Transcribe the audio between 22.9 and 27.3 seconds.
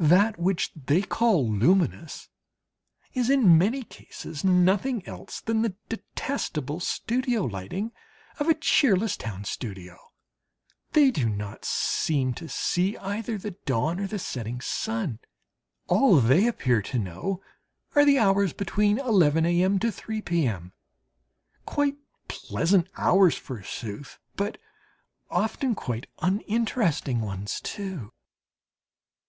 hours forsooth, but often quite uninteresting